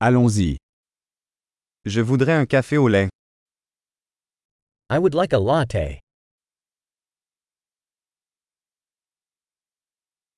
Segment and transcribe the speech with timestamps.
[0.00, 0.56] Allons-y.
[1.84, 3.08] Je voudrais un café au lait.
[4.90, 5.98] I would like a latte.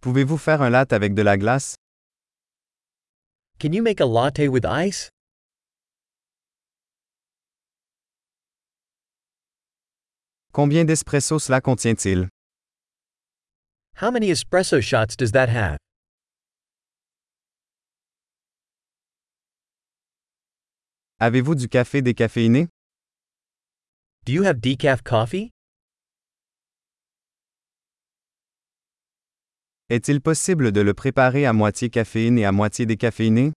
[0.00, 1.74] Pouvez-vous faire un latte avec de la glace?
[3.58, 5.08] Can you make a latte with ice?
[10.52, 12.28] Combien d'espresso cela contient-il?
[14.00, 15.78] How many espresso shots does that have?
[21.20, 22.68] Avez-vous du café décaféiné?
[24.24, 25.50] Do you have decaf coffee?
[29.88, 33.52] Est-il possible de le préparer à moitié caféine et à moitié décaféiné?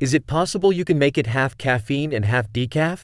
[0.00, 3.02] Is it possible you can make it half caffeine and half decaf?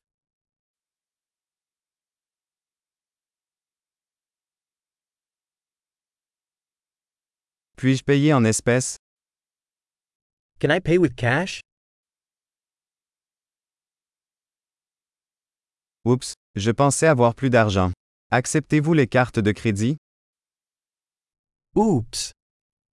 [7.76, 8.96] Puis-je payer en espèces?
[10.60, 11.60] Can I pay with cash?
[16.04, 17.92] Oups, je pensais avoir plus d'argent.
[18.30, 19.96] Acceptez-vous les cartes de crédit?
[21.74, 22.32] Oops.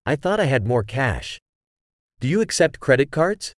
[0.07, 1.39] I thought I had more cash.
[2.19, 3.53] Do you accept credit cards?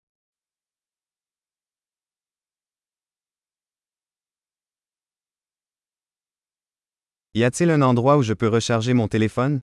[7.34, 9.62] Y a-t-il un endroit où je peux recharger mon téléphone?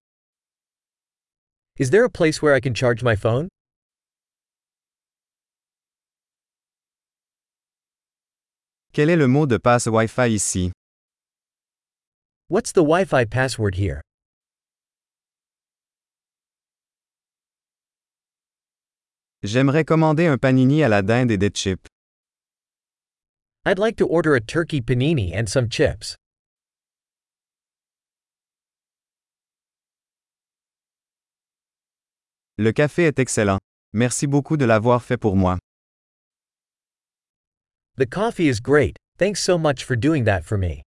[1.79, 3.49] Is there a place where I can charge my phone?
[8.95, 10.71] Quel est le mot de passe Wi-Fi ici?
[12.49, 14.01] What's the Wi Fi password here?
[19.43, 21.89] J'aimerais commander un panini à la dinde et des chips.
[23.67, 26.15] I'd like to order a turkey panini and some chips.
[32.59, 33.59] Le café est excellent.
[33.93, 35.59] Merci beaucoup de l'avoir fait pour moi.
[37.97, 40.83] The coffee is great, thanks so much for doing that for me.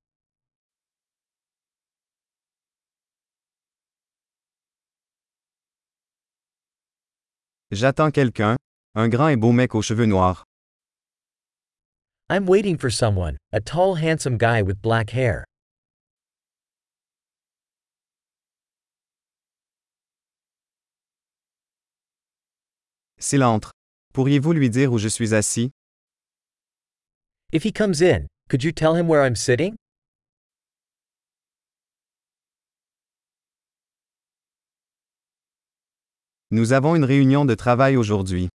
[7.71, 8.57] J'attends quelqu'un,
[8.95, 10.43] un grand et beau mec aux cheveux noirs.
[12.29, 15.45] I'm waiting for someone, a tall, handsome guy with black hair.
[23.17, 23.71] S'il entre,
[24.13, 25.71] pourriez-vous lui dire où je suis assis?
[27.53, 29.75] If he comes in, could you tell him where I'm sitting?
[36.51, 38.49] Nous avons une réunion de travail aujourd'hui.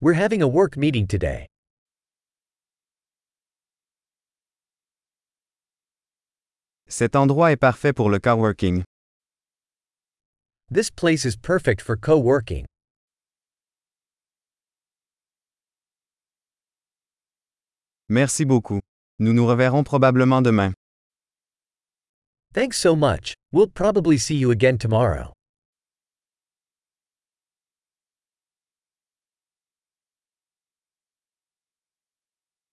[0.00, 1.46] We're having a work meeting today.
[6.88, 8.84] Cet endroit est parfait pour le coworking.
[10.68, 12.18] This place is perfect for co
[18.08, 18.80] Merci beaucoup.
[19.18, 20.72] Nous nous reverrons probablement demain.
[22.52, 25.32] Thanks so much, we'll probably see you again tomorrow.